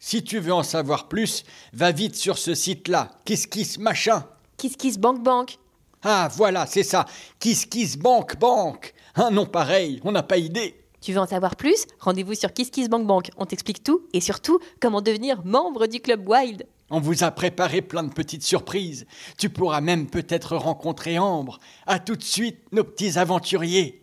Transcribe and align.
Si 0.00 0.22
tu 0.22 0.38
veux 0.38 0.52
en 0.52 0.62
savoir 0.62 1.08
plus, 1.08 1.44
va 1.72 1.90
vite 1.92 2.14
sur 2.14 2.38
ce 2.38 2.54
site-là. 2.54 3.10
Kiss 3.24 3.46
kiss 3.46 3.78
machin. 3.78 4.24
Kiss 4.56 4.76
Kiss 4.76 4.98
Bank 4.98 5.22
Bank 5.22 5.58
Ah 6.02 6.28
voilà, 6.36 6.66
c'est 6.66 6.82
ça. 6.82 7.06
Kiss 7.38 7.66
kiss 7.66 7.96
bank 7.96 8.38
bank. 8.38 8.94
Un 9.16 9.30
nom 9.30 9.46
pareil, 9.46 10.00
on 10.04 10.12
n'a 10.12 10.22
pas 10.22 10.36
idée. 10.38 10.76
Tu 11.00 11.12
veux 11.12 11.20
en 11.20 11.26
savoir 11.26 11.56
plus? 11.56 11.86
Rendez-vous 12.00 12.34
sur 12.34 12.52
Kiss 12.52 12.70
Kiss 12.70 12.88
Bank 12.88 13.06
Bank. 13.06 13.30
On 13.36 13.46
t'explique 13.46 13.84
tout 13.84 14.02
et 14.12 14.20
surtout 14.20 14.58
comment 14.80 15.00
devenir 15.00 15.44
membre 15.44 15.86
du 15.86 16.00
club 16.00 16.28
Wild. 16.28 16.66
On 16.90 17.00
vous 17.00 17.22
a 17.22 17.30
préparé 17.30 17.82
plein 17.82 18.02
de 18.02 18.12
petites 18.12 18.42
surprises. 18.42 19.06
Tu 19.36 19.50
pourras 19.50 19.80
même 19.80 20.08
peut-être 20.08 20.56
rencontrer 20.56 21.18
Ambre. 21.18 21.58
À 21.86 21.98
tout 21.98 22.16
de 22.16 22.22
suite, 22.22 22.58
nos 22.72 22.82
petits 22.84 23.18
aventuriers. 23.18 24.02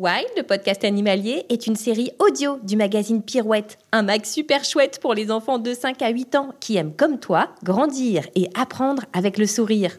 Wild, 0.00 0.30
le 0.34 0.44
podcast 0.44 0.82
animalier, 0.82 1.44
est 1.50 1.66
une 1.66 1.76
série 1.76 2.10
audio 2.20 2.58
du 2.62 2.74
magazine 2.74 3.22
Pirouette, 3.22 3.76
un 3.92 4.00
mag 4.00 4.24
super 4.24 4.64
chouette 4.64 4.98
pour 4.98 5.12
les 5.12 5.30
enfants 5.30 5.58
de 5.58 5.74
5 5.74 6.00
à 6.00 6.08
8 6.08 6.36
ans 6.36 6.54
qui 6.58 6.78
aiment 6.78 6.96
comme 6.96 7.20
toi 7.20 7.50
grandir 7.64 8.26
et 8.34 8.48
apprendre 8.54 9.04
avec 9.12 9.36
le 9.36 9.44
sourire. 9.44 9.98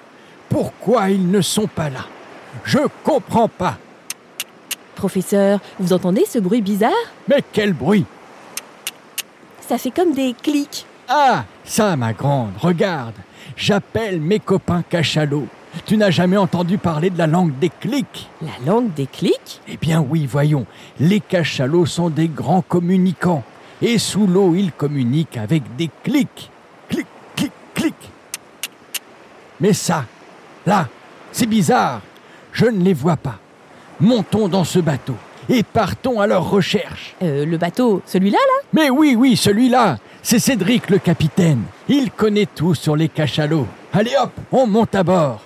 pourquoi 0.81 1.11
ils 1.11 1.29
ne 1.29 1.41
sont 1.41 1.67
pas 1.67 1.89
là 1.91 2.07
Je 2.63 2.79
comprends 3.03 3.47
pas. 3.47 3.77
Professeur, 4.95 5.59
vous 5.79 5.93
entendez 5.93 6.25
ce 6.27 6.39
bruit 6.39 6.61
bizarre? 6.61 6.91
Mais 7.27 7.43
quel 7.53 7.73
bruit? 7.73 8.05
Ça 9.59 9.77
fait 9.77 9.91
comme 9.91 10.13
des 10.13 10.33
clics. 10.33 10.87
Ah, 11.07 11.45
ça, 11.63 11.95
ma 11.95 12.13
grande, 12.13 12.53
regarde. 12.59 13.13
J'appelle 13.55 14.19
mes 14.19 14.39
copains 14.39 14.81
cachalots. 14.81 15.47
Tu 15.85 15.97
n'as 15.97 16.09
jamais 16.09 16.37
entendu 16.37 16.79
parler 16.79 17.11
de 17.11 17.17
la 17.17 17.27
langue 17.27 17.57
des 17.59 17.69
clics? 17.69 18.29
La 18.41 18.71
langue 18.71 18.91
des 18.93 19.05
clics? 19.05 19.61
Eh 19.67 19.77
bien 19.77 20.01
oui, 20.01 20.25
voyons, 20.25 20.65
les 20.99 21.19
cachalots 21.19 21.85
sont 21.85 22.09
des 22.09 22.27
grands 22.27 22.63
communicants. 22.63 23.43
Et 23.83 23.99
sous 23.99 24.25
l'eau, 24.25 24.55
ils 24.55 24.71
communiquent 24.71 25.37
avec 25.37 25.75
des 25.75 25.91
clics. 26.03 26.49
Clic, 26.89 27.07
clic, 27.35 27.51
clic. 27.75 27.95
Mais 29.59 29.73
ça, 29.73 30.05
là, 30.65 30.87
c'est 31.31 31.45
bizarre. 31.45 32.01
Je 32.53 32.65
ne 32.65 32.83
les 32.83 32.93
vois 32.93 33.17
pas. 33.17 33.39
Montons 33.99 34.47
dans 34.47 34.63
ce 34.63 34.79
bateau 34.79 35.15
et 35.49 35.63
partons 35.63 36.19
à 36.19 36.27
leur 36.27 36.49
recherche. 36.49 37.15
Euh, 37.21 37.45
le 37.45 37.57
bateau, 37.57 38.01
celui-là, 38.05 38.37
là? 38.37 38.67
Mais 38.73 38.89
oui, 38.89 39.15
oui, 39.17 39.35
celui-là, 39.35 39.97
c'est 40.21 40.39
Cédric 40.39 40.89
le 40.89 40.97
capitaine. 40.97 41.63
Il 41.87 42.11
connaît 42.11 42.47
tout 42.47 42.75
sur 42.75 42.95
les 42.95 43.09
cachalots. 43.09 43.67
Allez 43.93 44.13
hop, 44.21 44.31
on 44.51 44.67
monte 44.67 44.95
à 44.95 45.03
bord. 45.03 45.41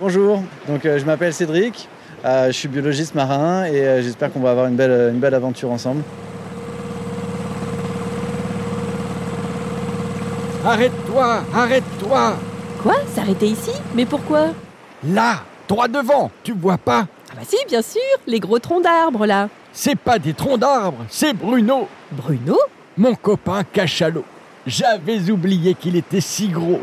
Bonjour, 0.00 0.42
donc 0.68 0.84
euh, 0.84 0.98
je 0.98 1.04
m'appelle 1.06 1.32
Cédric, 1.32 1.88
euh, 2.24 2.48
je 2.48 2.52
suis 2.52 2.68
biologiste 2.68 3.14
marin 3.14 3.64
et 3.64 3.80
euh, 3.80 4.02
j'espère 4.02 4.32
qu'on 4.32 4.40
va 4.40 4.50
avoir 4.50 4.66
une 4.66 4.76
belle, 4.76 5.12
une 5.14 5.20
belle 5.20 5.34
aventure 5.34 5.70
ensemble. 5.70 6.02
Arrête-toi, 10.66 11.42
arrête-toi. 11.54 12.36
Quoi? 12.82 12.94
S'arrêter 13.14 13.48
ici? 13.48 13.70
Mais 13.94 14.06
pourquoi? 14.06 14.46
Là, 15.06 15.42
droit 15.68 15.88
devant, 15.88 16.30
tu 16.42 16.52
vois 16.52 16.78
pas? 16.78 17.06
Ah 17.30 17.34
bah 17.36 17.42
si, 17.46 17.58
bien 17.68 17.82
sûr, 17.82 18.00
les 18.26 18.40
gros 18.40 18.58
troncs 18.58 18.82
d'arbres, 18.82 19.26
là. 19.26 19.50
C'est 19.74 19.94
pas 19.94 20.18
des 20.18 20.32
troncs 20.32 20.58
d'arbres, 20.58 21.04
c'est 21.10 21.34
Bruno, 21.34 21.86
Bruno? 22.12 22.56
Mon 22.96 23.14
copain 23.14 23.62
cachalot. 23.64 24.24
J'avais 24.66 25.30
oublié 25.30 25.74
qu'il 25.74 25.96
était 25.96 26.22
si 26.22 26.48
gros. 26.48 26.80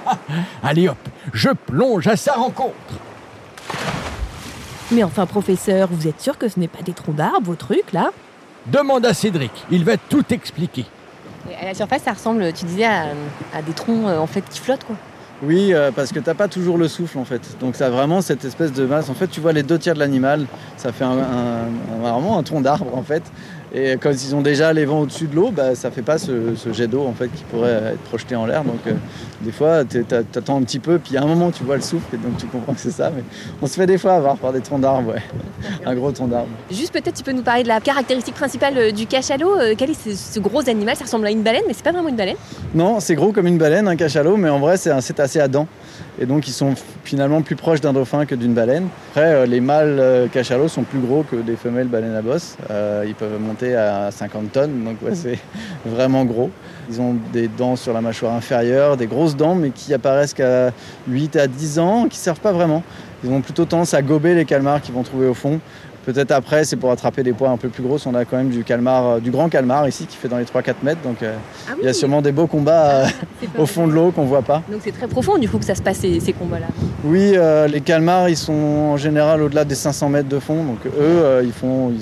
Allez 0.62 0.88
hop, 0.88 0.96
je 1.34 1.50
plonge 1.50 2.06
à 2.06 2.16
sa 2.16 2.32
rencontre. 2.32 2.72
Mais 4.90 5.04
enfin, 5.04 5.26
professeur, 5.26 5.88
vous 5.92 6.08
êtes 6.08 6.22
sûr 6.22 6.38
que 6.38 6.48
ce 6.48 6.58
n'est 6.58 6.68
pas 6.68 6.82
des 6.82 6.94
troncs 6.94 7.16
d'arbres, 7.16 7.42
vos 7.42 7.54
trucs, 7.54 7.92
là? 7.92 8.12
Demande 8.64 9.04
à 9.04 9.12
Cédric, 9.12 9.52
il 9.70 9.84
va 9.84 9.98
tout 9.98 10.24
expliquer. 10.30 10.86
À 11.60 11.66
la 11.66 11.74
surface, 11.74 12.02
ça 12.02 12.12
ressemble, 12.12 12.52
tu 12.54 12.64
disais, 12.64 12.86
à, 12.86 13.62
des 13.66 13.72
troncs, 13.72 14.06
euh, 14.06 14.18
en 14.18 14.26
fait, 14.26 14.42
qui 14.48 14.60
flottent, 14.60 14.84
quoi. 14.84 14.96
Oui, 15.42 15.74
euh, 15.74 15.90
parce 15.94 16.10
que 16.10 16.18
t'as 16.18 16.34
pas 16.34 16.48
toujours 16.48 16.76
le 16.76 16.86
souffle 16.86 17.16
en 17.16 17.24
fait. 17.24 17.40
Donc 17.60 17.74
ça 17.74 17.86
a 17.86 17.90
vraiment 17.90 18.20
cette 18.20 18.44
espèce 18.44 18.74
de 18.74 18.84
masse. 18.84 19.08
En 19.08 19.14
fait, 19.14 19.26
tu 19.26 19.40
vois 19.40 19.52
les 19.54 19.62
deux 19.62 19.78
tiers 19.78 19.94
de 19.94 19.98
l'animal, 19.98 20.44
ça 20.76 20.92
fait 20.92 21.04
vraiment 21.98 22.36
un 22.38 22.42
tronc 22.42 22.60
d'arbre 22.60 22.94
en 22.94 23.02
fait. 23.02 23.22
Et 23.72 23.92
quand 24.00 24.10
ils 24.10 24.34
ont 24.34 24.40
déjà 24.40 24.72
les 24.72 24.84
vents 24.84 25.00
au-dessus 25.02 25.26
de 25.28 25.36
l'eau, 25.36 25.50
bah, 25.52 25.76
ça 25.76 25.92
fait 25.92 26.02
pas 26.02 26.18
ce, 26.18 26.56
ce 26.56 26.72
jet 26.72 26.88
d'eau 26.88 27.04
en 27.06 27.12
fait 27.12 27.28
qui 27.28 27.44
pourrait 27.44 27.92
être 27.92 28.00
projeté 28.00 28.34
en 28.34 28.44
l'air. 28.44 28.64
Donc 28.64 28.80
euh, 28.88 28.92
des 29.42 29.52
fois, 29.52 29.84
t'as- 29.84 30.24
t'attends 30.24 30.56
un 30.58 30.62
petit 30.62 30.80
peu, 30.80 30.98
puis 30.98 31.16
à 31.16 31.22
un 31.22 31.26
moment 31.26 31.52
tu 31.52 31.62
vois 31.62 31.76
le 31.76 31.82
souffle 31.82 32.12
et 32.14 32.16
donc 32.18 32.36
tu 32.36 32.46
comprends 32.46 32.72
que 32.74 32.80
c'est 32.80 32.90
ça. 32.90 33.10
Mais 33.14 33.22
on 33.62 33.66
se 33.68 33.74
fait 33.74 33.86
des 33.86 33.96
fois 33.96 34.14
avoir 34.14 34.36
par 34.38 34.52
des 34.52 34.60
troncs 34.60 34.80
d'arbre, 34.80 35.10
ouais. 35.12 35.22
un 35.86 35.94
gros 35.94 36.10
tronc 36.10 36.26
d'arbre. 36.26 36.48
Juste 36.70 36.92
peut-être 36.92 37.14
tu 37.14 37.22
peux 37.22 37.30
nous 37.32 37.42
parler 37.44 37.62
de 37.62 37.68
la 37.68 37.78
caractéristique 37.80 38.34
principale 38.34 38.74
euh, 38.76 38.90
du 38.90 39.06
cachalot. 39.06 39.56
Euh, 39.60 39.74
Quel 39.78 39.90
est 39.90 39.94
ce, 40.10 40.16
ce 40.16 40.40
gros 40.40 40.68
animal? 40.68 40.96
Ça 40.96 41.04
ressemble 41.04 41.26
à 41.26 41.30
une 41.30 41.42
baleine, 41.42 41.62
mais 41.68 41.72
c'est 41.72 41.84
pas 41.84 41.92
vraiment 41.92 42.08
une 42.08 42.16
baleine. 42.16 42.36
Non, 42.74 42.98
c'est 42.98 43.14
gros 43.14 43.30
comme 43.32 43.46
une 43.46 43.58
baleine, 43.58 43.86
un 43.86 43.94
cachalot, 43.96 44.36
mais 44.36 44.48
en 44.48 44.58
vrai, 44.58 44.78
c'est 44.78 44.90
un 44.90 45.00
cétacé 45.00 45.38
à 45.38 45.46
dents. 45.46 45.68
Et 46.20 46.26
donc, 46.26 46.48
ils 46.48 46.52
sont 46.52 46.74
finalement 47.04 47.42
plus 47.42 47.56
proches 47.56 47.80
d'un 47.80 47.92
dauphin 47.92 48.26
que 48.26 48.34
d'une 48.34 48.52
baleine. 48.52 48.88
Après, 49.10 49.32
euh, 49.32 49.46
les 49.46 49.60
mâles 49.60 49.98
euh, 49.98 50.28
cachalots 50.28 50.68
sont 50.68 50.82
plus 50.82 50.98
gros 50.98 51.22
que 51.22 51.36
des 51.36 51.56
femelles 51.56 51.88
baleines 51.88 52.14
à 52.14 52.22
bosse. 52.22 52.56
Euh, 52.70 53.04
ils 53.06 53.14
peuvent 53.14 53.40
monter 53.40 53.74
à 53.74 54.10
50 54.10 54.52
tonnes, 54.52 54.84
donc 54.84 54.96
c'est 55.14 55.38
vraiment 55.86 56.24
gros. 56.24 56.50
Ils 56.90 57.00
ont 57.00 57.16
des 57.32 57.48
dents 57.48 57.76
sur 57.76 57.92
la 57.92 58.00
mâchoire 58.00 58.34
inférieure, 58.34 58.96
des 58.96 59.06
grosses 59.06 59.36
dents, 59.36 59.54
mais 59.54 59.70
qui 59.70 59.94
apparaissent 59.94 60.34
qu'à 60.34 60.72
8 61.08 61.36
à 61.36 61.46
10 61.46 61.78
ans, 61.78 62.02
qui 62.02 62.18
ne 62.18 62.22
servent 62.22 62.40
pas 62.40 62.52
vraiment. 62.52 62.82
Ils 63.22 63.30
ont 63.30 63.40
plutôt 63.40 63.64
tendance 63.64 63.94
à 63.94 64.02
gober 64.02 64.34
les 64.34 64.44
calmars 64.44 64.80
qu'ils 64.80 64.94
vont 64.94 65.02
trouver 65.02 65.26
au 65.26 65.34
fond. 65.34 65.60
Peut-être 66.12 66.32
après, 66.32 66.64
c'est 66.64 66.74
pour 66.74 66.90
attraper 66.90 67.22
des 67.22 67.32
poids 67.32 67.50
un 67.50 67.56
peu 67.56 67.68
plus 67.68 67.84
grosses. 67.84 68.04
On 68.04 68.14
a 68.16 68.24
quand 68.24 68.36
même 68.36 68.48
du 68.48 68.64
calmar, 68.64 69.06
euh, 69.06 69.20
du 69.20 69.30
grand 69.30 69.48
calmar 69.48 69.86
ici 69.86 70.06
qui 70.06 70.16
fait 70.16 70.26
dans 70.26 70.38
les 70.38 70.44
3-4 70.44 70.74
mètres. 70.82 71.00
Donc 71.02 71.22
euh, 71.22 71.36
Ah 71.68 71.74
il 71.78 71.84
y 71.84 71.88
a 71.88 71.92
sûrement 71.92 72.20
des 72.20 72.32
beaux 72.32 72.48
combats 72.48 73.04
euh, 73.04 73.06
au 73.58 73.64
fond 73.64 73.86
de 73.86 73.92
l'eau 73.92 74.10
qu'on 74.10 74.24
voit 74.24 74.42
pas. 74.42 74.64
Donc 74.68 74.80
c'est 74.82 74.90
très 74.90 75.06
profond 75.06 75.38
du 75.38 75.48
coup 75.48 75.58
que 75.58 75.64
ça 75.64 75.76
se 75.76 75.82
passe 75.82 75.98
ces, 75.98 76.18
ces 76.18 76.32
combats-là. 76.32 76.66
Oui, 77.04 77.34
euh, 77.36 77.68
les 77.68 77.80
calmars, 77.80 78.28
ils 78.28 78.36
sont 78.36 78.52
en 78.52 78.96
général 78.96 79.40
au-delà 79.40 79.64
des 79.64 79.76
500 79.76 80.08
mètres 80.08 80.28
de 80.28 80.40
fond. 80.40 80.64
Donc 80.64 80.78
eux, 80.86 81.42
ils 81.44 81.52
font, 81.52 81.92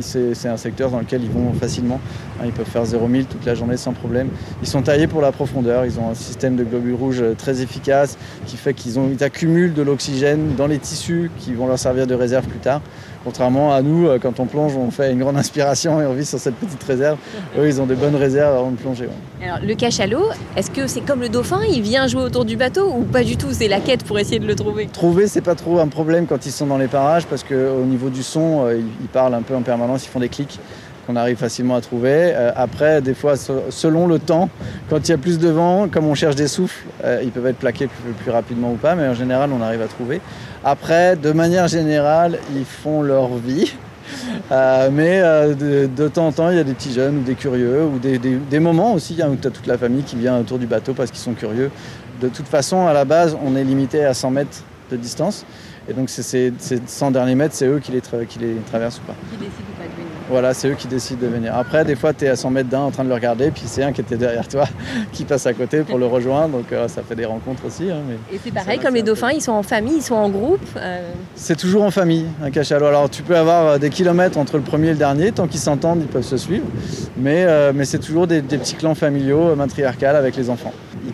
c'est 0.00 0.48
un 0.48 0.56
secteur 0.56 0.90
dans 0.90 1.00
lequel 1.00 1.22
ils 1.22 1.30
vont 1.30 1.52
facilement. 1.52 2.00
Hein, 2.40 2.44
ils 2.46 2.52
peuvent 2.52 2.64
faire 2.64 2.86
0 2.86 3.06
000 3.06 3.24
toute 3.24 3.44
la 3.44 3.54
journée 3.54 3.76
sans 3.76 3.92
problème. 3.92 4.28
Ils 4.62 4.68
sont 4.68 4.80
taillés 4.80 5.08
pour 5.08 5.20
la 5.20 5.30
profondeur. 5.30 5.84
Ils 5.84 6.00
ont 6.00 6.08
un 6.08 6.14
système 6.14 6.56
de 6.56 6.64
globules 6.64 6.94
rouges 6.94 7.22
très 7.36 7.60
efficace 7.60 8.16
qui 8.46 8.56
fait 8.56 8.72
qu'ils 8.72 8.94
ils 9.12 9.22
accumulent 9.22 9.74
de 9.74 9.82
l'oxygène 9.82 10.54
dans 10.56 10.66
les 10.66 10.78
tissus 10.78 11.30
qui 11.38 11.52
vont 11.52 11.66
leur 11.66 11.78
servir 11.78 12.06
de 12.06 12.14
réserve 12.14 12.46
plus 12.46 12.60
tard. 12.60 12.80
Contrairement 13.28 13.74
à 13.74 13.82
nous, 13.82 14.08
euh, 14.08 14.18
quand 14.18 14.40
on 14.40 14.46
plonge, 14.46 14.74
on 14.74 14.90
fait 14.90 15.12
une 15.12 15.18
grande 15.18 15.36
inspiration 15.36 16.00
et 16.00 16.06
on 16.06 16.14
vit 16.14 16.24
sur 16.24 16.38
cette 16.38 16.54
petite 16.54 16.82
réserve. 16.82 17.18
Eux, 17.58 17.68
ils 17.68 17.78
ont 17.78 17.84
des 17.84 17.94
bonnes 17.94 18.16
réserves 18.16 18.56
avant 18.56 18.70
de 18.70 18.76
plonger. 18.76 19.04
ouais. 19.04 19.46
Alors 19.46 19.58
le 19.62 19.74
cachalot, 19.74 20.30
est-ce 20.56 20.70
que 20.70 20.86
c'est 20.86 21.02
comme 21.02 21.20
le 21.20 21.28
dauphin, 21.28 21.60
il 21.70 21.82
vient 21.82 22.06
jouer 22.06 22.22
autour 22.22 22.46
du 22.46 22.56
bateau 22.56 22.90
ou 22.90 23.02
pas 23.02 23.24
du 23.24 23.36
tout 23.36 23.48
C'est 23.50 23.68
la 23.68 23.80
quête 23.80 24.02
pour 24.02 24.18
essayer 24.18 24.38
de 24.38 24.46
le 24.46 24.54
trouver? 24.54 24.86
Trouver, 24.86 25.26
c'est 25.28 25.42
pas 25.42 25.54
trop 25.54 25.78
un 25.78 25.88
problème 25.88 26.24
quand 26.26 26.46
ils 26.46 26.52
sont 26.52 26.66
dans 26.66 26.78
les 26.78 26.88
parages 26.88 27.26
parce 27.26 27.44
qu'au 27.44 27.84
niveau 27.84 28.08
du 28.08 28.22
son, 28.22 28.64
euh, 28.64 28.78
ils 28.78 29.08
parlent 29.08 29.34
un 29.34 29.42
peu 29.42 29.54
en 29.54 29.60
permanence, 29.60 30.06
ils 30.06 30.08
font 30.08 30.20
des 30.20 30.30
clics 30.30 30.58
qu'on 31.08 31.16
arrive 31.16 31.38
facilement 31.38 31.74
à 31.74 31.80
trouver. 31.80 32.32
Euh, 32.34 32.52
après, 32.54 33.00
des 33.00 33.14
fois, 33.14 33.36
se- 33.36 33.52
selon 33.70 34.06
le 34.06 34.18
temps, 34.18 34.50
quand 34.90 35.08
il 35.08 35.10
y 35.10 35.14
a 35.14 35.18
plus 35.18 35.38
de 35.38 35.48
vent, 35.48 35.88
comme 35.88 36.06
on 36.06 36.14
cherche 36.14 36.36
des 36.36 36.48
souffles, 36.48 36.84
euh, 37.02 37.22
ils 37.24 37.30
peuvent 37.30 37.46
être 37.46 37.56
plaqués 37.56 37.88
plus, 38.22 38.30
rapidement 38.30 38.72
ou 38.72 38.76
pas, 38.76 38.94
mais 38.94 39.08
en 39.08 39.14
général, 39.14 39.50
on 39.58 39.62
arrive 39.62 39.80
à 39.80 39.86
trouver. 39.86 40.20
Après, 40.62 41.16
de 41.16 41.32
manière 41.32 41.66
générale, 41.66 42.38
ils 42.54 42.66
font 42.66 43.02
leur 43.02 43.34
vie. 43.36 43.74
Euh, 44.50 44.88
mais 44.90 45.20
de, 45.20 46.08
temps 46.08 46.28
en 46.28 46.32
temps, 46.32 46.50
il 46.50 46.56
y 46.56 46.60
a 46.60 46.64
des 46.64 46.72
petits 46.72 46.94
jeunes 46.94 47.18
ou 47.18 47.22
des 47.22 47.34
curieux 47.34 47.84
ou 47.84 47.98
des, 47.98 48.58
moments 48.58 48.94
aussi 48.94 49.20
hein, 49.20 49.28
où 49.30 49.36
tu 49.36 49.46
as 49.46 49.50
toute 49.50 49.66
la 49.66 49.76
famille 49.76 50.02
qui 50.02 50.16
vient 50.16 50.38
autour 50.38 50.58
du 50.58 50.66
bateau 50.66 50.94
parce 50.94 51.10
qu'ils 51.10 51.20
sont 51.20 51.34
curieux. 51.34 51.70
De 52.22 52.28
toute 52.28 52.48
façon, 52.48 52.86
à 52.86 52.94
la 52.94 53.04
base, 53.04 53.36
on 53.44 53.54
est 53.54 53.64
limité 53.64 54.06
à 54.06 54.14
100 54.14 54.30
mètres 54.30 54.62
de 54.90 54.96
distance. 54.96 55.44
Et 55.88 55.92
donc, 55.92 56.08
ces 56.10 56.22
ces 56.22 56.80
100 56.86 57.10
derniers 57.10 57.34
mètres, 57.34 57.54
c'est 57.54 57.66
eux 57.66 57.80
qui 57.80 57.92
les, 57.92 58.00
traversent 58.00 58.98
ou 58.98 59.06
pas. 59.06 59.14
Voilà, 60.30 60.52
c'est 60.52 60.68
eux 60.68 60.74
qui 60.74 60.86
décident 60.88 61.22
de 61.22 61.26
venir. 61.26 61.54
Après, 61.56 61.84
des 61.84 61.96
fois, 61.96 62.12
tu 62.12 62.26
es 62.26 62.28
à 62.28 62.36
100 62.36 62.50
mètres 62.50 62.68
d'un 62.68 62.80
en 62.80 62.90
train 62.90 63.02
de 63.02 63.08
le 63.08 63.14
regarder, 63.14 63.50
puis 63.50 63.62
c'est 63.66 63.82
un 63.82 63.92
qui 63.92 64.02
était 64.02 64.16
derrière 64.18 64.46
toi 64.46 64.64
qui 65.12 65.24
passe 65.24 65.46
à 65.46 65.54
côté 65.54 65.82
pour 65.82 65.98
le 65.98 66.04
rejoindre. 66.06 66.58
Donc, 66.58 66.70
euh, 66.70 66.86
ça 66.86 67.02
fait 67.02 67.14
des 67.14 67.24
rencontres 67.24 67.64
aussi. 67.66 67.90
hein, 67.90 68.00
mais... 68.06 68.16
Et 68.34 68.38
c'est 68.44 68.52
pareil, 68.52 68.76
Ça, 68.78 68.84
comme 68.84 68.94
les 68.94 69.00
peu- 69.02 69.06
dauphins, 69.08 69.30
ils 69.30 69.40
sont 69.40 69.52
en 69.52 69.62
famille, 69.62 69.96
ils 69.96 70.02
sont 70.02 70.14
en 70.16 70.28
groupe. 70.28 70.60
euh, 70.76 71.00
C'est 71.34 71.56
toujours 71.56 71.82
en 71.82 71.90
famille, 71.90 72.26
un 72.42 72.50
cachalot. 72.50 72.86
Alors 72.86 73.08
tu 73.08 73.22
peux 73.22 73.36
avoir 73.36 73.66
euh, 73.66 73.78
des 73.78 73.88
kilomètres 73.90 74.36
entre 74.38 74.56
le 74.58 74.62
premier 74.62 74.88
et 74.88 74.92
le 74.92 74.96
dernier, 74.98 75.32
tant 75.32 75.46
qu'ils 75.46 75.60
s'entendent, 75.60 76.00
ils 76.02 76.06
peuvent 76.08 76.22
se 76.22 76.36
suivre. 76.36 76.66
Mais, 77.16 77.44
euh, 77.46 77.72
mais 77.74 77.84
c'est 77.86 77.98
toujours 77.98 78.26
des, 78.26 78.42
des 78.42 78.58
petits 78.58 78.74
clans 78.74 78.94
familiaux, 78.94 79.54
matriarcales 79.56 80.16
avec 80.16 80.36
les 80.36 80.50
enfants. 80.50 80.72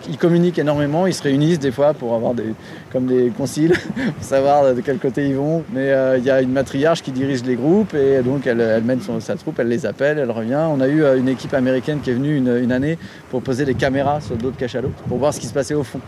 Ils, 0.09 0.19
communiquent 0.19 0.59
énormément, 0.59 1.07
ils 1.07 1.15
se 1.15 1.23
réunissent 1.23 1.59
des 1.59 1.71
fois 1.71 1.95
pour 1.95 2.15
avoir 2.15 2.35
des, 2.35 2.55
comme 2.93 3.07
des 3.07 3.31
conciles, 3.37 3.73
pour 4.17 4.25
savoir 4.25 4.75
de 4.75 4.81
quel 4.81 4.99
côté 4.99 5.27
ils 5.27 5.35
vont. 5.35 5.63
Mais 5.73 5.91
euh, 5.91 6.19
il 6.19 6.25
y 6.25 6.31
a 6.31 6.41
une 6.41 6.53
matriarche 6.53 7.03
qui 7.03 7.13
dirige 7.13 7.45
les 7.45 7.57
groupes 7.57 7.95
et 7.95 8.23
donc 8.23 8.47
elle, 8.47 8.83
mène 8.85 9.01
sa 9.21 9.37
troupe, 9.37 9.59
elle 9.59 9.69
les 9.69 9.87
appelle, 9.87 10.19
elle 10.19 10.31
revient. 10.31 10.61
On 10.71 10.81
a 10.81 10.89
eu 10.89 11.03
euh, 11.03 11.19
une 11.19 11.29
équipe 11.29 11.55
américaine 11.55 12.01
qui 12.01 12.11
est 12.11 12.15
venue 12.15 12.37
une, 12.37 12.73
année 12.73 12.99
pour 13.31 13.43
poser 13.43 13.65
des 13.65 13.75
caméras 13.75 14.21
sur 14.21 14.37
d'autres 14.37 14.57
cachalots 14.57 14.93
pour 15.09 15.19
voir 15.19 15.33
ce 15.33 15.41
qui 15.41 15.47
se 15.47 15.55
passait 15.55 15.75
au 15.75 15.85
fond. 15.85 16.01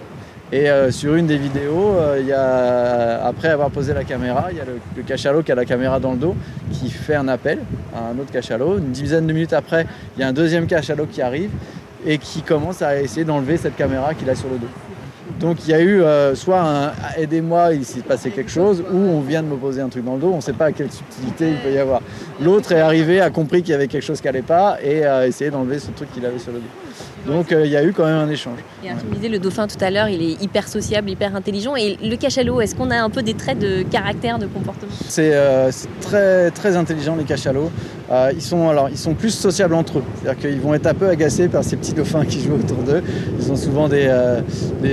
Et 0.52 0.70
euh, 0.70 0.92
sur 0.92 1.16
une 1.16 1.26
des 1.26 1.38
vidéos, 1.38 1.96
après 3.22 3.48
avoir 3.48 3.70
posé 3.70 3.92
la 3.92 4.04
caméra, 4.04 4.46
il 4.52 4.58
y 4.58 4.60
a 4.60 4.64
le, 4.64 4.78
le 4.96 5.02
cachalot 5.02 5.42
qui 5.42 5.50
a 5.50 5.56
la 5.56 5.64
caméra 5.64 5.98
dans 5.98 6.12
le 6.12 6.18
dos 6.18 6.36
qui 6.72 6.88
fait 6.88 7.16
un 7.16 7.26
appel 7.28 7.58
à 7.94 8.10
un 8.10 8.18
autre 8.18 8.32
cachalot. 8.32 8.78
Une 8.78 8.92
dizaine 8.92 9.26
de 9.26 9.32
minutes 9.32 9.52
après, 9.52 9.86
il 10.16 10.20
y 10.20 10.22
a 10.22 10.28
un 10.28 10.32
deuxième 10.32 10.66
cachalot 10.66 11.06
qui 11.06 11.20
arrive 11.20 11.50
et 12.06 12.18
qui 12.18 12.42
commence 12.42 12.82
à 12.82 13.00
essayer 13.00 13.24
d'enlever 13.24 13.56
cette 13.56 13.76
caméra 13.76 14.14
qu'il 14.14 14.30
a 14.30 14.34
sur 14.34 14.48
le 14.48 14.58
dos. 14.58 14.68
Donc 15.40 15.58
il 15.64 15.70
y 15.70 15.74
a 15.74 15.80
eu 15.80 16.00
euh, 16.02 16.34
soit 16.34 16.60
un 16.60 16.92
aidez-moi, 17.18 17.74
il 17.74 17.84
s'est 17.84 18.00
passé 18.00 18.30
quelque 18.30 18.50
chose, 18.50 18.82
ou 18.90 18.96
on 18.96 19.20
vient 19.20 19.42
de 19.42 19.48
me 19.48 19.56
poser 19.56 19.80
un 19.82 19.88
truc 19.88 20.04
dans 20.04 20.14
le 20.14 20.20
dos, 20.20 20.30
on 20.32 20.36
ne 20.36 20.40
sait 20.40 20.52
pas 20.52 20.66
à 20.66 20.72
quelle 20.72 20.90
subtilité 20.90 21.50
il 21.50 21.56
peut 21.58 21.72
y 21.72 21.78
avoir. 21.78 22.00
L'autre 22.40 22.72
est 22.72 22.80
arrivé, 22.80 23.20
a 23.20 23.28
compris 23.30 23.62
qu'il 23.62 23.72
y 23.72 23.74
avait 23.74 23.88
quelque 23.88 24.04
chose 24.04 24.20
qui 24.20 24.26
n'allait 24.26 24.42
pas 24.42 24.78
et 24.82 25.04
a 25.04 25.26
essayé 25.26 25.50
d'enlever 25.50 25.78
ce 25.78 25.90
truc 25.90 26.10
qu'il 26.12 26.24
avait 26.24 26.38
sur 26.38 26.52
le 26.52 26.60
dos. 26.60 27.32
Donc 27.32 27.50
euh, 27.52 27.66
il 27.66 27.72
y 27.72 27.76
a 27.76 27.84
eu 27.84 27.92
quand 27.92 28.04
même 28.04 28.16
un 28.16 28.28
échange. 28.30 28.58
Et 28.84 28.88
alors, 28.88 29.00
tu 29.00 29.08
me 29.08 29.14
disais, 29.14 29.28
le 29.28 29.38
dauphin 29.38 29.66
tout 29.66 29.82
à 29.84 29.90
l'heure, 29.90 30.08
il 30.08 30.22
est 30.22 30.42
hyper 30.42 30.68
sociable, 30.68 31.10
hyper 31.10 31.34
intelligent. 31.34 31.74
Et 31.74 31.98
le 32.02 32.16
cachalot, 32.16 32.60
est-ce 32.60 32.74
qu'on 32.74 32.90
a 32.90 32.96
un 32.96 33.10
peu 33.10 33.22
des 33.22 33.34
traits 33.34 33.58
de 33.58 33.82
caractère, 33.82 34.38
de 34.38 34.46
comportement? 34.46 34.92
C'est 35.08 35.34
euh, 35.34 35.70
c'est 35.72 35.88
très, 36.00 36.50
très 36.52 36.76
intelligent 36.76 37.16
les 37.16 37.24
cachalots. 37.24 37.70
Euh, 38.10 38.30
ils, 38.34 38.42
sont, 38.42 38.68
alors, 38.68 38.88
ils 38.88 38.96
sont 38.98 39.14
plus 39.14 39.30
sociables 39.30 39.74
entre 39.74 39.98
eux. 39.98 40.02
C'est-à-dire 40.22 40.40
qu'ils 40.40 40.60
vont 40.60 40.74
être 40.74 40.86
un 40.86 40.94
peu 40.94 41.08
agacés 41.08 41.48
par 41.48 41.64
ces 41.64 41.76
petits 41.76 41.92
dauphins 41.92 42.24
qui 42.24 42.40
jouent 42.40 42.54
autour 42.54 42.78
d'eux. 42.78 43.02
Ils 43.40 43.50
ont 43.50 43.56
souvent 43.56 43.88
des. 43.88 44.06
euh, 44.08 44.40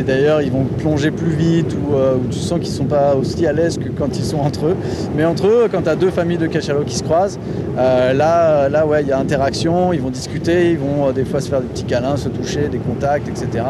D'ailleurs, 0.05 0.41
ils 0.41 0.51
vont 0.51 0.63
plonger 0.63 1.11
plus 1.11 1.31
vite 1.31 1.73
ou, 1.75 1.95
euh, 1.95 2.17
tu 2.31 2.39
sens 2.39 2.59
qu'ils 2.59 2.71
ne 2.71 2.77
sont 2.77 2.85
pas 2.85 3.15
aussi 3.15 3.45
à 3.45 3.53
l'aise 3.53 3.77
que 3.77 3.89
quand 3.89 4.17
ils 4.17 4.23
sont 4.23 4.39
entre 4.39 4.67
eux. 4.67 4.75
Mais 5.15 5.25
entre 5.25 5.47
eux, 5.47 5.67
quand 5.71 5.83
tu 5.83 5.89
as 5.89 5.95
deux 5.95 6.09
familles 6.09 6.37
de 6.39 6.47
cachalots 6.47 6.83
qui 6.83 6.95
se 6.95 7.03
croisent, 7.03 7.39
là, 7.77 8.67
là, 8.69 8.85
ouais, 8.87 9.03
il 9.03 9.07
y 9.07 9.11
a 9.11 9.19
interaction. 9.19 9.93
Ils 9.93 10.01
vont 10.01 10.09
discuter, 10.09 10.71
ils 10.71 10.77
vont 10.79 11.11
des 11.11 11.25
fois 11.25 11.39
se 11.41 11.49
faire 11.49 11.61
des 11.61 11.67
petits 11.67 11.83
câlins, 11.83 12.17
se 12.17 12.29
toucher, 12.29 12.67
des 12.69 12.79
contacts, 12.79 13.27
etc. 13.27 13.63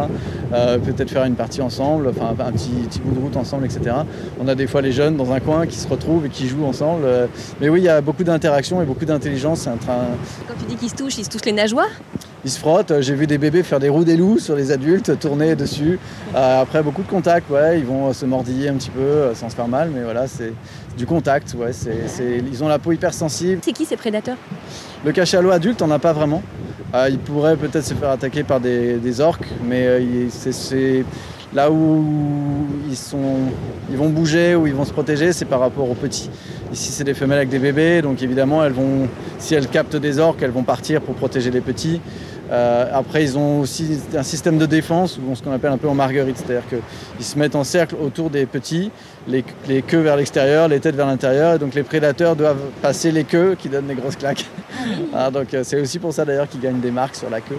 Peut-être 0.51 1.09
faire 1.09 1.25
une 1.25 1.35
partie 1.35 1.61
ensemble, 1.61 2.07
enfin 2.07 2.33
un 2.39 2.51
petit, 2.51 2.99
bout 3.03 3.15
de 3.15 3.19
route 3.19 3.37
ensemble, 3.37 3.65
etc. 3.65 3.95
On 4.41 4.47
a 4.47 4.55
des 4.55 4.67
fois 4.67 4.81
les 4.81 4.91
jeunes 4.91 5.17
dans 5.17 5.31
un 5.31 5.39
coin 5.39 5.65
qui 5.65 5.77
se 5.77 5.87
retrouvent 5.87 6.25
et 6.25 6.29
qui 6.29 6.47
jouent 6.47 6.65
ensemble. 6.65 7.03
Mais 7.59 7.69
oui, 7.69 7.81
il 7.81 7.85
y 7.85 7.89
a 7.89 8.01
beaucoup 8.01 8.23
d'interaction 8.23 8.81
et 8.81 8.85
beaucoup 8.85 9.05
d'intelligence. 9.05 9.32
C'est 9.55 9.69
un 9.69 9.77
train- 9.77 10.05
Quand 10.47 10.53
tu 10.59 10.65
dis 10.65 10.75
qu'ils 10.75 10.89
se 10.89 10.95
touchent, 10.95 11.17
ils 11.17 11.25
se 11.25 11.29
touchent 11.29 11.45
les 11.45 11.51
nageoires 11.53 11.89
Ils 12.45 12.51
se 12.51 12.59
frottent. 12.59 12.91
Euh, 12.91 13.01
J'ai 13.01 13.15
vu 13.15 13.25
des 13.25 13.37
bébés 13.37 13.63
faire 13.63 13.79
des 13.79 13.89
roues 13.89 14.03
des 14.03 14.15
loups 14.17 14.37
sur 14.39 14.55
les 14.55 14.71
adultes, 14.71 15.17
tourner 15.19 15.55
dessus. 15.55 15.97
Euh, 16.35 16.61
après, 16.61 16.83
beaucoup 16.83 17.01
de 17.01 17.07
contacts. 17.07 17.49
Ouais, 17.49 17.79
ils 17.79 17.85
vont 17.85 18.09
euh, 18.09 18.13
se 18.13 18.25
mordiller 18.25 18.69
un 18.69 18.75
petit 18.75 18.89
peu 18.91 19.33
sans 19.33 19.49
se 19.49 19.55
faire 19.55 19.67
mal, 19.67 19.89
mais 19.93 20.03
voilà, 20.03 20.27
c'est 20.27 20.53
du 20.97 21.05
contact. 21.05 21.55
Ouais, 21.57 21.71
Ils 22.51 22.63
ont 22.63 22.67
la 22.67 22.79
peau 22.79 22.91
hyper 22.91 23.13
sensible. 23.13 23.59
C'est 23.63 23.73
qui 23.73 23.85
ces 23.85 23.97
prédateurs 23.97 24.37
Le 25.05 25.11
cachalot 25.11 25.51
adulte, 25.51 25.81
on 25.81 25.87
n'a 25.87 25.99
pas 25.99 26.13
vraiment. 26.13 26.43
Euh, 26.93 27.07
il 27.09 27.17
pourrait 27.17 27.57
peut-être 27.57 27.85
se 27.85 27.95
faire 27.95 28.09
attaquer 28.11 28.43
par 28.43 28.59
des, 28.59 28.97
des 28.97 29.19
orques, 29.19 29.47
mais 29.67 29.87
euh, 29.87 30.27
c'est, 30.29 30.51
c'est 30.51 31.03
là 31.51 31.71
où 31.71 32.05
ils, 32.87 32.95
sont, 32.95 33.35
ils 33.89 33.97
vont 33.97 34.09
bouger, 34.09 34.55
où 34.55 34.67
ils 34.67 34.75
vont 34.75 34.85
se 34.85 34.91
protéger, 34.93 35.33
c'est 35.33 35.45
par 35.45 35.59
rapport 35.59 35.89
aux 35.89 35.95
petits. 35.95 36.29
Ici, 36.71 36.91
c'est 36.91 37.03
des 37.03 37.13
femelles 37.15 37.37
avec 37.37 37.49
des 37.49 37.57
bébés, 37.59 38.01
donc 38.03 38.21
évidemment, 38.21 38.63
elles 38.63 38.73
vont, 38.73 39.07
si 39.43 39.55
elles 39.55 39.67
captent 39.67 39.97
des 39.97 40.19
orques, 40.19 40.41
elles 40.41 40.51
vont 40.51 40.63
partir 40.63 41.01
pour 41.01 41.15
protéger 41.15 41.51
les 41.51 41.59
petits. 41.59 41.99
Euh, 42.49 42.85
après, 42.93 43.23
ils 43.23 43.37
ont 43.37 43.59
aussi 43.59 43.99
un 44.15 44.23
système 44.23 44.57
de 44.57 44.65
défense, 44.65 45.17
ou 45.17 45.35
ce 45.35 45.43
qu'on 45.43 45.51
appelle 45.51 45.71
un 45.71 45.77
peu 45.77 45.89
en 45.89 45.93
marguerite, 45.93 46.37
c'est-à-dire 46.37 46.63
qu'ils 46.69 47.25
se 47.25 47.37
mettent 47.37 47.55
en 47.55 47.65
cercle 47.65 47.95
autour 48.01 48.29
des 48.29 48.45
petits, 48.45 48.89
les, 49.27 49.43
les 49.67 49.81
queues 49.81 50.01
vers 50.01 50.15
l'extérieur, 50.15 50.69
les 50.69 50.79
têtes 50.79 50.95
vers 50.95 51.07
l'intérieur, 51.07 51.55
et 51.55 51.59
donc 51.59 51.73
les 51.73 51.83
prédateurs 51.83 52.37
doivent 52.37 52.69
passer 52.81 53.11
les 53.11 53.25
queues 53.25 53.55
qui 53.59 53.67
donnent 53.67 53.87
des 53.87 53.95
grosses 53.95 54.15
claques. 54.15 54.45
Ah, 55.13 55.29
donc 55.29 55.53
euh, 55.53 55.63
c'est 55.63 55.79
aussi 55.79 55.99
pour 55.99 56.13
ça 56.13 56.23
d'ailleurs 56.23 56.47
qu'ils 56.47 56.61
gagnent 56.61 56.79
des 56.79 56.91
marques 56.91 57.15
sur 57.15 57.29
la 57.29 57.41
queue. 57.41 57.57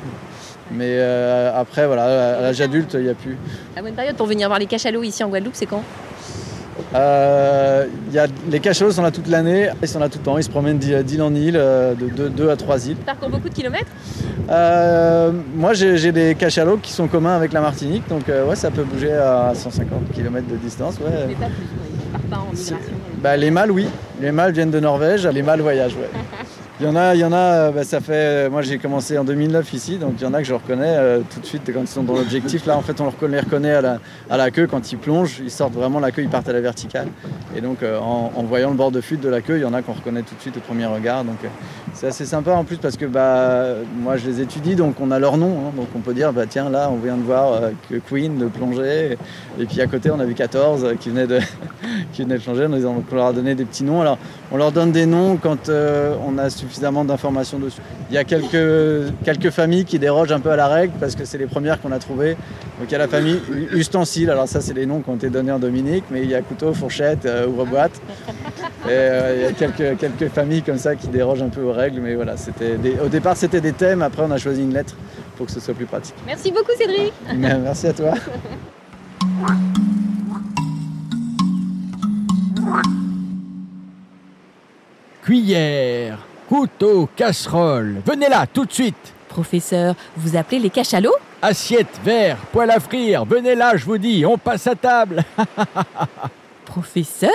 Mais 0.73 0.93
euh, 0.93 1.53
après, 1.55 1.87
voilà, 1.87 2.39
à 2.39 2.41
l'âge 2.41 2.63
adulte, 2.63 2.95
il 2.95 3.05
n'y 3.05 3.11
a 3.11 3.15
plus. 3.15 3.37
La 3.77 3.83
bonne 3.83 3.95
période 3.95 4.17
pour 4.17 4.27
venir 4.27 4.49
voir 4.49 4.59
les 4.59 4.67
cachalots 4.67 5.03
ici 5.03 5.23
en 5.23 5.29
Guadeloupe, 5.29 5.55
c'est 5.55 5.67
quand? 5.67 5.83
Euh, 6.95 7.87
y 8.13 8.19
a, 8.19 8.27
les 8.51 8.61
cachalots 8.61 8.93
sont 8.93 9.03
là 9.03 9.11
toute 9.11 9.29
l'année, 9.29 9.69
ils 9.83 9.89
sont 9.89 9.99
là 9.99 10.09
tout 10.09 10.19
le 10.19 10.25
temps, 10.25 10.39
ils 10.39 10.45
se 10.45 10.51
promènent 10.51 10.79
d'île 10.79 11.23
en 11.23 11.35
île, 11.35 11.57
euh, 11.57 11.95
de 11.95 12.29
2 12.29 12.51
à 12.51 12.57
3 12.57 12.89
îles. 12.89 12.97
Parcours 12.97 13.29
beaucoup 13.31 13.49
de 13.49 13.55
kilomètres 13.55 13.91
Euh, 14.51 15.33
moi, 15.57 15.73
j'ai 15.73 16.13
des 16.13 16.35
cachalots 16.35 16.77
qui 16.77 16.93
sont 16.93 17.09
communs 17.09 17.35
avec 17.35 17.53
la 17.53 17.61
Martinique, 17.61 18.07
donc 18.09 18.29
euh, 18.29 18.47
ouais, 18.47 18.57
ça 18.57 18.71
peut 18.71 18.85
bouger 18.85 19.13
à 19.13 19.53
150 19.55 20.13
km 20.13 20.47
de 20.47 20.57
distance. 20.57 20.97
Ouais. 20.99 21.11
Mais 21.29 21.35
pas 21.35 21.47
plus, 21.47 21.65
quoi. 21.65 21.87
Ils 21.91 22.11
partent 22.13 22.25
pas 22.25 22.37
en 22.39 22.53
migration. 22.53 22.77
Bah, 23.23 23.37
les 23.37 23.51
mâles, 23.51 23.71
oui. 23.71 23.87
Les 24.21 24.33
mâles 24.33 24.53
viennent 24.53 24.71
de 24.71 24.81
Norvège, 24.81 25.27
les 25.27 25.43
mâles 25.43 25.63
voyagent, 25.63 25.97
ouais. 25.97 26.11
Il 26.81 26.87
y 26.87 26.89
en 26.89 26.97
a, 26.97 27.15
il 27.15 27.21
y 27.21 27.25
en 27.25 27.33
a 27.33 27.37
euh, 27.37 27.71
bah, 27.71 27.85
ça 27.85 28.01
fait. 28.01 28.51
Moi, 28.51 28.63
j'ai 28.63 28.79
commencé 28.79 29.17
en 29.17 29.23
2009 29.23 29.73
ici, 29.75 29.97
donc 29.97 30.15
il 30.19 30.25
y 30.25 30.27
en 30.27 30.35
a 30.35 30.39
que 30.39 30.45
je 30.45 30.55
reconnais 30.55 30.97
euh, 30.97 31.21
tout 31.33 31.39
de 31.39 31.47
suite 31.47 31.63
quand 31.73 31.81
ils 31.81 31.87
sont 31.87 32.03
dans 32.03 32.15
l'objectif. 32.15 32.67
Là, 32.67 32.77
en 32.77 32.83
fait, 32.83 33.01
on 33.01 33.05
les 33.05 33.11
reconnaît, 33.11 33.37
les 33.37 33.43
reconnaît 33.43 33.75
à, 33.75 33.81
la, 33.81 33.99
à 34.29 34.37
la 34.37 34.51
queue 34.51 34.67
quand 34.67 34.91
ils 34.91 34.99
plongent. 34.99 35.41
Ils 35.41 35.53
sortent 35.53 35.75
vraiment 35.75 36.01
la 36.01 36.11
queue, 36.11 36.23
ils 36.23 36.29
partent 36.29 36.49
à 36.49 36.53
la 36.53 36.61
verticale. 36.61 37.07
Et 37.55 37.61
donc, 37.61 37.85
euh, 37.85 38.01
en, 38.01 38.33
en 38.35 38.43
voyant 38.43 38.71
le 38.71 38.77
bord 38.77 38.91
de 38.91 39.01
fuite 39.01 39.21
de 39.21 39.29
la 39.29 39.41
queue, 39.41 39.59
il 39.59 39.63
y 39.63 39.65
en 39.65 39.73
a 39.73 39.83
qu'on 39.83 39.93
reconnaît 39.93 40.23
tout 40.23 40.35
de 40.35 40.41
suite 40.41 40.57
au 40.57 40.61
premier 40.61 40.87
regard. 40.87 41.23
Donc, 41.23 41.37
euh, 41.45 41.49
c'est 41.95 42.09
assez 42.09 42.25
sympa 42.27 42.51
en 42.53 42.65
plus 42.65 42.77
parce 42.77 42.97
que 42.97 43.07
bah, 43.07 43.67
moi, 44.01 44.17
je 44.17 44.27
les 44.27 44.41
étudie, 44.41 44.75
donc 44.75 44.97
on 45.01 45.11
a 45.11 45.19
leur 45.19 45.37
nom. 45.37 45.51
hein. 45.69 45.73
donc, 45.77 45.87
on 45.95 46.01
peut 46.01 46.13
dire, 46.15 46.33
bah, 46.33 46.43
tiens, 46.49 46.69
là, 46.69 46.91
on 46.91 46.97
vient 46.97 47.17
de 47.17 47.23
voir 47.23 47.53
euh, 47.53 47.71
que 47.89 47.97
Queen 47.97 48.37
de 48.37 48.47
plonger. 48.47 49.17
Et 49.61 49.65
puis 49.67 49.81
à 49.81 49.87
côté, 49.87 50.11
on 50.11 50.19
a 50.19 50.25
vu 50.25 50.35
14 50.35 50.85
euh, 50.85 50.95
qui 50.99 51.11
venaient 51.11 51.27
de, 51.27 51.39
qui 52.13 52.23
venaient 52.25 52.39
de 52.39 52.75
les 52.77 52.85
a- 52.85 52.89
on 52.89 53.15
leur 53.15 53.27
a 53.27 53.33
donné 53.33 53.55
des 53.55 53.65
petil 53.65 53.89
Alors, 53.89 54.19
on 54.51 54.57
leur 54.57 54.73
donne 54.73 54.91
des 54.93 55.07
noms 55.07 55.37
quand 55.37 55.69
euh, 55.69 56.15
on 56.27 56.37
a 56.39 56.51
suffisamment 56.51 57.05
d'informations 57.05 57.59
dessus. 57.59 57.81
Il 58.11 58.15
y 58.15 58.19
a 58.19 58.25
quelques, 58.25 59.13
quelques 59.25 59.51
familles 59.51 59.85
qui 59.85 59.99
dérogent 59.99 60.33
un 60.33 60.41
peu 60.41 60.51
à 60.51 60.57
la 60.57 60.67
règle 60.69 60.95
parce 60.99 61.15
que 61.15 61.25
c'est 61.25 61.39
les 61.39 61.47
premières 61.47 61.81
qu'on 61.81 61.93
a 61.93 61.99
trouvées. 61.99 62.33
Donc, 62.81 62.89
il 62.89 62.93
y 62.93 62.97
a 62.97 62.99
la 62.99 63.09
famille 63.09 63.41
Ustensile. 63.73 64.31
Alors, 64.31 64.49
ça, 64.49 64.61
c'est 64.61 64.75
les 64.75 64.87
noms 64.87 65.01
qui 65.01 65.11
ont 65.11 65.15
été 65.17 65.31
donnés 65.31 65.53
en 65.53 65.59
Dominique, 65.61 66.05
mais 66.11 66.23
il 66.23 66.29
y 66.31 66.35
a 66.35 66.43
couteau, 66.43 66.75
fourchette, 66.75 67.29
ouvre-boîte. 67.49 68.01
Et 68.87 68.89
euh, 68.91 69.35
il 69.37 69.43
y 69.43 69.47
a 69.47 69.53
quelques, 69.53 69.99
quelques 69.99 70.29
familles 70.29 70.63
comme 70.63 70.77
ça 70.79 70.95
qui 70.95 71.09
dérogent 71.09 71.43
un 71.43 71.49
peu 71.49 71.63
aux 71.63 71.73
règles, 71.73 72.01
mais 72.01 72.15
voilà, 72.15 72.37
c'était 72.37 72.77
des- 72.77 72.99
au 73.01 73.09
départ 73.09 73.35
c'était 73.37 73.61
des 73.63 73.73
thèmes, 73.73 74.03
après 74.03 74.23
on 74.23 74.31
a 74.31 74.37
choisi 74.39 74.63
une 74.63 74.75
lettre 74.75 74.95
pour 75.37 75.47
que 75.47 75.53
ce 75.53 75.61
soit 75.61 75.73
plus 75.75 75.87
pratique. 75.87 76.15
Merci 76.27 76.51
beaucoup 76.53 76.73
Cédric. 76.79 77.13
Merci 77.35 77.87
à 77.87 77.93
toi. 77.95 78.13
Cuillère, 85.23 86.19
couteau, 86.49 87.09
casserole. 87.17 87.97
Venez 88.05 88.29
là, 88.29 88.47
tout 88.47 88.65
de 88.67 88.73
suite. 88.73 89.15
Professeur, 89.29 89.95
vous 90.17 90.37
appelez 90.37 90.59
les 90.61 90.71
cachalots 90.71 91.15
Assiette, 91.43 92.01
verre, 92.05 92.37
poêle 92.53 92.71
à 92.71 92.81
frire. 92.81 93.25
Venez 93.25 93.55
là, 93.55 93.77
je 93.77 93.85
vous 93.85 93.99
dis, 93.99 94.25
on 94.25 94.39
passe 94.39 94.67
à 94.67 94.75
table. 94.75 95.23
Professeur? 96.75 97.31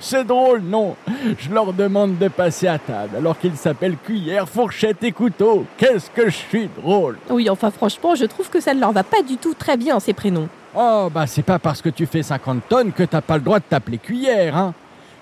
C'est 0.00 0.24
drôle, 0.24 0.60
non 0.60 0.96
Je 1.38 1.48
leur 1.54 1.72
demande 1.72 2.18
de 2.18 2.26
passer 2.26 2.66
à 2.66 2.76
table 2.76 3.16
alors 3.16 3.38
qu'ils 3.38 3.56
s'appellent 3.56 3.96
cuillère, 3.96 4.48
fourchette 4.48 5.04
et 5.04 5.12
couteau. 5.12 5.64
Qu'est-ce 5.76 6.10
que 6.10 6.24
je 6.28 6.36
suis 6.36 6.68
drôle? 6.82 7.16
Oui, 7.30 7.48
enfin 7.48 7.70
franchement, 7.70 8.16
je 8.16 8.24
trouve 8.24 8.50
que 8.50 8.58
ça 8.58 8.74
ne 8.74 8.80
leur 8.80 8.90
va 8.90 9.04
pas 9.04 9.22
du 9.22 9.36
tout 9.36 9.54
très 9.54 9.76
bien 9.76 10.00
ces 10.00 10.12
prénoms. 10.12 10.48
Oh, 10.74 11.08
bah 11.08 11.28
c'est 11.28 11.44
pas 11.44 11.60
parce 11.60 11.82
que 11.82 11.88
tu 11.88 12.04
fais 12.04 12.24
50 12.24 12.62
tonnes 12.68 12.90
que 12.90 13.04
t'as 13.04 13.20
pas 13.20 13.36
le 13.36 13.42
droit 13.42 13.60
de 13.60 13.64
t'appeler 13.64 13.98
cuillère, 13.98 14.56
hein 14.56 14.74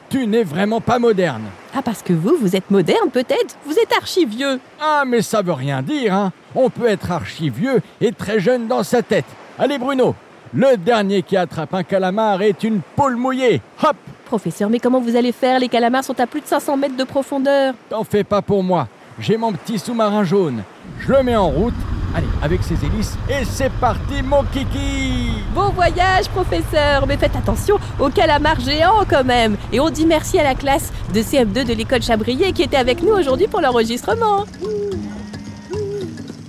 Tu 0.09 0.27
n'es 0.27 0.45
vraiment 0.45 0.81
pas 0.81 0.99
moderne. 0.99 1.43
Ah, 1.77 1.83
parce 1.83 2.01
que 2.01 2.15
vous, 2.15 2.37
vous 2.41 2.57
êtes 2.57 2.71
moderne 2.71 3.11
peut-être? 3.13 3.59
Vous 3.67 3.79
êtes 3.79 3.93
archi 3.95 4.25
vieux. 4.25 4.61
Ah, 4.81 5.05
mais 5.07 5.21
ça 5.21 5.43
veut 5.43 5.53
rien 5.53 5.83
dire, 5.83 6.15
hein 6.15 6.33
On 6.55 6.71
peut 6.71 6.89
être 6.89 7.11
archi 7.11 7.51
vieux 7.51 7.83
et 8.01 8.13
très 8.13 8.41
jeune 8.41 8.67
dans 8.67 8.83
sa 8.83 9.03
tête. 9.03 9.27
Allez 9.59 9.77
Bruno, 9.77 10.15
le 10.55 10.77
dernier 10.77 11.23
qui 11.23 11.37
attrape 11.37 11.73
un 11.75 11.83
calamar 11.83 12.43
est 12.43 12.63
une 12.63 12.81
poule 12.97 13.17
mouillée. 13.17 13.61
Hop 13.83 13.97
Professeur, 14.27 14.71
mais 14.71 14.79
comment 14.79 15.01
vous 15.01 15.17
allez 15.17 15.33
faire? 15.33 15.59
Les 15.59 15.69
calamars 15.69 16.05
sont 16.05 16.19
à 16.19 16.27
plus 16.27 16.41
de 16.41 16.47
500 16.47 16.77
mètres 16.77 16.97
de 16.97 17.05
profondeur. 17.05 17.75
T'en 17.91 18.05
fais 18.05 18.25
pas 18.25 18.41
pour 18.43 18.63
moi. 18.63 18.89
J'ai 19.19 19.37
mon 19.37 19.53
petit 19.53 19.79
sous-marin 19.79 20.25
jaune. 20.25 20.63
Je 21.01 21.13
le 21.13 21.23
mets 21.23 21.37
en 21.37 21.49
route. 21.49 21.75
Allez, 22.15 22.27
avec 22.43 22.63
ses 22.63 22.75
hélices. 22.85 23.17
Et 23.29 23.45
c'est 23.45 23.73
parti, 23.73 24.23
mon 24.23 24.43
kiki 24.45 25.43
Bon 25.55 25.71
voyage, 25.71 26.29
professeur 26.29 27.07
Mais 27.07 27.17
faites 27.17 27.37
attention 27.37 27.77
aux 27.99 28.11
calamars 28.11 28.61
géants 28.61 29.05
quand 29.09 29.25
même 29.25 29.57
Et 29.73 29.81
on 29.81 29.89
dit 29.89 30.05
merci 30.05 30.39
à 30.39 30.43
la 30.45 30.55
classe 30.55 30.93
de 31.15 31.21
CM2 31.21 31.65
de 31.65 31.73
l'école 31.73 32.03
Chabrier 32.03 32.53
qui 32.53 32.63
était 32.63 32.77
avec 32.77 33.03
nous 33.03 33.13
aujourd'hui 33.13 33.49
pour 33.49 33.63
l'enregistrement 33.63 34.45